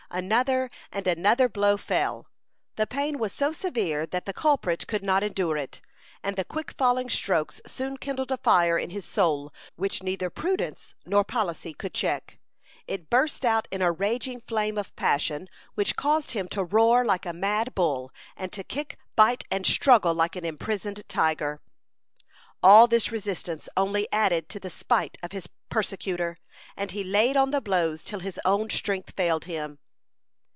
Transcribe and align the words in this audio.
Another 0.13 0.69
and 0.91 1.07
another 1.07 1.47
blow 1.47 1.77
fell. 1.77 2.27
The 2.75 2.85
pain 2.85 3.17
was 3.17 3.31
so 3.31 3.53
severe 3.53 4.05
that 4.07 4.25
the 4.25 4.33
culprit 4.33 4.85
could 4.85 5.03
not 5.03 5.23
endure 5.23 5.55
it, 5.55 5.81
and 6.21 6.35
the 6.35 6.43
quick 6.43 6.71
falling 6.71 7.09
strokes 7.09 7.61
soon 7.65 7.95
kindled 7.95 8.29
a 8.29 8.35
fire 8.35 8.77
in 8.77 8.89
his 8.89 9.05
soul 9.05 9.53
which 9.77 10.03
neither 10.03 10.29
prudence 10.29 10.95
nor 11.05 11.23
policy 11.23 11.73
could 11.73 11.93
check. 11.93 12.39
It 12.87 13.09
burst 13.09 13.45
out 13.45 13.69
in 13.71 13.81
a 13.81 13.89
raging 13.89 14.41
flame 14.41 14.77
of 14.77 14.93
passion, 14.97 15.47
which 15.75 15.95
caused 15.95 16.31
him 16.33 16.49
to 16.49 16.61
roar 16.61 17.05
like 17.05 17.25
a 17.25 17.31
mad 17.31 17.73
bull, 17.73 18.11
and 18.35 18.51
to 18.51 18.65
kick, 18.65 18.97
bite, 19.15 19.45
and 19.49 19.65
struggle 19.65 20.13
like 20.13 20.35
an 20.35 20.43
imprisoned 20.43 21.07
tiger. 21.07 21.61
All 22.61 22.85
this 22.85 23.13
resistance 23.13 23.69
only 23.77 24.11
added 24.11 24.49
to 24.49 24.59
the 24.59 24.69
spite 24.69 25.17
of 25.23 25.31
his 25.31 25.47
persecutor 25.69 26.37
and 26.75 26.91
he 26.91 27.01
laid 27.01 27.37
on 27.37 27.51
the 27.51 27.61
blows 27.61 28.03
till 28.03 28.19
his 28.19 28.41
own 28.43 28.69
strength 28.69 29.13
failed 29.15 29.45
him. 29.45 29.79